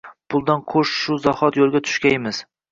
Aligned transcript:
Puldan 0.35 0.63
qo’sh, 0.73 0.95
shu 1.03 1.19
zahot 1.27 1.63
yo’lga 1.63 1.85
tushgaymiz. 1.91 2.45